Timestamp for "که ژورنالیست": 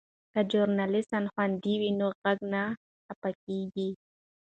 0.31-1.11